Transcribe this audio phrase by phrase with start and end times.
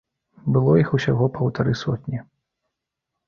[0.53, 2.19] Было іх усяго паўтары сотні.